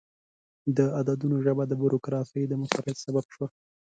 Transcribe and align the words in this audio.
د 0.77 0.79
عددونو 0.97 1.37
ژبه 1.45 1.63
د 1.67 1.73
بروکراسي 1.81 2.41
د 2.47 2.53
موثریت 2.61 2.97
سبب 3.05 3.25
شوه. 3.33 3.47